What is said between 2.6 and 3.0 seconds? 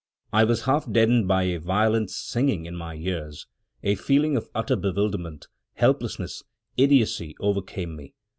in my